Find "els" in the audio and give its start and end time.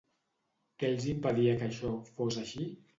0.95-1.07